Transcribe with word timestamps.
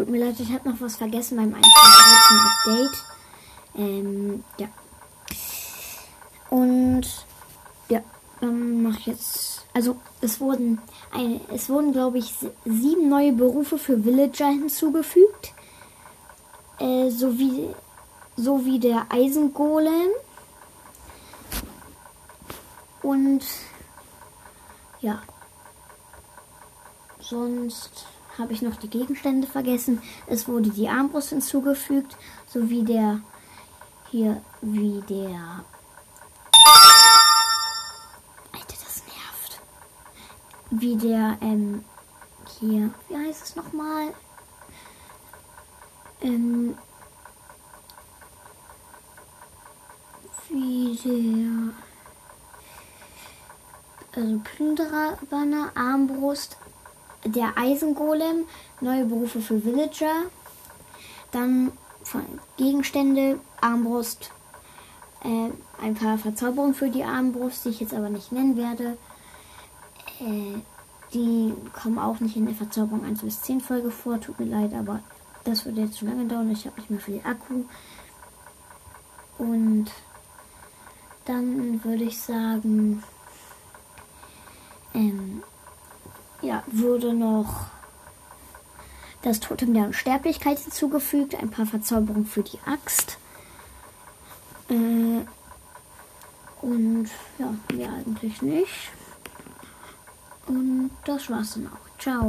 Tut 0.00 0.08
mir 0.08 0.24
leid, 0.24 0.40
ich 0.40 0.50
habe 0.50 0.66
noch 0.66 0.80
was 0.80 0.96
vergessen 0.96 1.36
beim 1.36 1.52
1.13. 1.52 1.60
Update. 2.46 3.04
Ähm, 3.76 4.42
ja. 4.56 4.68
Und 6.48 7.02
ja, 7.90 8.00
dann 8.40 8.82
mache 8.82 8.98
ich 9.00 9.06
jetzt. 9.08 9.66
Also 9.74 9.96
es 10.22 10.40
wurden 10.40 10.80
eine, 11.12 11.38
es 11.52 11.68
wurden, 11.68 11.92
glaube 11.92 12.16
ich, 12.16 12.32
sieben 12.64 13.10
neue 13.10 13.34
Berufe 13.34 13.76
für 13.76 14.02
Villager 14.02 14.46
hinzugefügt. 14.46 15.52
Äh, 16.78 17.10
sowie, 17.10 17.68
sowie 18.36 18.78
der 18.78 19.04
Eisengolem. 19.10 20.12
Und 23.02 23.44
ja. 25.02 25.20
Sonst 27.20 28.06
habe 28.40 28.52
ich 28.52 28.62
noch 28.62 28.76
die 28.76 28.88
Gegenstände 28.88 29.46
vergessen. 29.46 30.02
Es 30.26 30.48
wurde 30.48 30.70
die 30.70 30.88
Armbrust 30.88 31.30
hinzugefügt, 31.30 32.16
sowie 32.46 32.82
der 32.82 33.20
hier 34.10 34.42
wie 34.60 35.02
der 35.08 35.64
Alter, 38.52 38.76
das 38.84 39.02
nervt. 39.06 39.60
Wie 40.70 40.96
der 40.96 41.38
ähm 41.40 41.84
hier, 42.58 42.90
wie 43.08 43.16
heißt 43.16 43.44
es 43.44 43.56
nochmal? 43.56 44.12
Ähm 46.22 46.76
wie 50.48 50.98
der 51.04 51.74
also 54.12 54.40
Plünderer-Banner, 54.42 55.70
Armbrust, 55.76 56.56
der 57.24 57.56
Eisengolem, 57.56 58.46
neue 58.80 59.04
Berufe 59.04 59.40
für 59.40 59.64
Villager, 59.64 60.24
dann 61.32 61.72
Gegenstände, 62.56 63.38
Armbrust, 63.60 64.32
äh, 65.22 65.50
ein 65.82 65.94
paar 65.94 66.18
Verzauberungen 66.18 66.74
für 66.74 66.88
die 66.88 67.04
Armbrust, 67.04 67.64
die 67.64 67.70
ich 67.70 67.80
jetzt 67.80 67.94
aber 67.94 68.08
nicht 68.08 68.32
nennen 68.32 68.56
werde. 68.56 68.96
Äh, 70.20 70.58
die 71.12 71.52
kommen 71.72 71.98
auch 71.98 72.20
nicht 72.20 72.36
in 72.36 72.46
der 72.46 72.54
Verzauberung 72.54 73.04
1 73.04 73.22
bis 73.22 73.42
10 73.42 73.60
Folge 73.60 73.90
vor, 73.90 74.20
tut 74.20 74.38
mir 74.38 74.46
leid, 74.46 74.72
aber 74.74 75.00
das 75.44 75.64
würde 75.64 75.82
jetzt 75.82 75.96
zu 75.96 76.06
lange 76.06 76.26
dauern. 76.26 76.50
Ich 76.50 76.66
habe 76.66 76.78
nicht 76.80 76.90
mehr 76.90 77.00
viel 77.00 77.20
Akku. 77.24 77.64
Und 79.38 79.90
dann 81.24 81.82
würde 81.84 82.04
ich 82.04 82.20
sagen, 82.20 83.02
ähm, 84.94 85.42
ja, 86.42 86.62
wurde 86.66 87.12
noch 87.14 87.66
das 89.22 89.40
Totem 89.40 89.74
der 89.74 89.84
Unsterblichkeit 89.84 90.58
hinzugefügt, 90.58 91.34
ein 91.34 91.50
paar 91.50 91.66
Verzauberungen 91.66 92.26
für 92.26 92.42
die 92.42 92.58
Axt. 92.64 93.18
Äh, 94.68 95.24
und 96.62 97.08
ja, 97.38 97.54
mehr 97.74 97.90
eigentlich 97.92 98.40
nicht. 98.42 98.90
Und 100.46 100.90
das 101.04 101.30
war's 101.30 101.54
dann 101.54 101.68
auch. 101.68 101.98
Ciao. 101.98 102.28